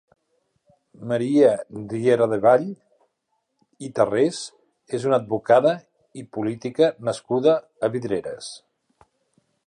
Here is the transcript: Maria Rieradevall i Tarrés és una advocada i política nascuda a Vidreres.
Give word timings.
Maria 1.09 1.49
Rieradevall 1.89 2.63
i 3.87 3.89
Tarrés 3.99 4.39
és 4.99 5.05
una 5.09 5.19
advocada 5.23 5.73
i 6.21 6.25
política 6.37 6.89
nascuda 7.11 7.53
a 7.89 7.91
Vidreres. 7.97 8.49